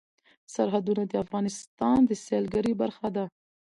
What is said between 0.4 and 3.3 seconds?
سرحدونه د افغانستان د سیلګرۍ برخه ده.